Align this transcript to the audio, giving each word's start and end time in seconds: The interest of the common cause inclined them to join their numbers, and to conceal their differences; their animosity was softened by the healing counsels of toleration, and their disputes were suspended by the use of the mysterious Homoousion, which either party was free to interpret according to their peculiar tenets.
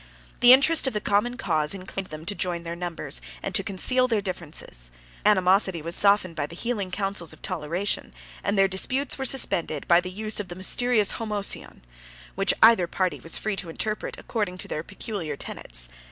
The 0.39 0.51
interest 0.51 0.87
of 0.87 0.93
the 0.93 0.99
common 0.99 1.37
cause 1.37 1.75
inclined 1.75 2.07
them 2.07 2.25
to 2.25 2.33
join 2.33 2.63
their 2.63 2.75
numbers, 2.75 3.21
and 3.43 3.53
to 3.53 3.61
conceal 3.61 4.07
their 4.07 4.19
differences; 4.19 4.89
their 5.23 5.31
animosity 5.33 5.79
was 5.83 5.95
softened 5.95 6.35
by 6.35 6.47
the 6.47 6.55
healing 6.55 6.89
counsels 6.89 7.33
of 7.33 7.43
toleration, 7.43 8.11
and 8.43 8.57
their 8.57 8.67
disputes 8.67 9.19
were 9.19 9.25
suspended 9.25 9.87
by 9.87 10.01
the 10.01 10.09
use 10.09 10.39
of 10.39 10.47
the 10.47 10.55
mysterious 10.55 11.11
Homoousion, 11.19 11.83
which 12.33 12.55
either 12.63 12.87
party 12.87 13.19
was 13.19 13.37
free 13.37 13.55
to 13.57 13.69
interpret 13.69 14.15
according 14.17 14.57
to 14.57 14.67
their 14.67 14.81
peculiar 14.81 15.37
tenets. 15.37 15.87